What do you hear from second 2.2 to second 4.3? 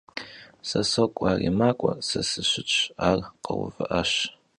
sışıtş, ar kheuvı'aş.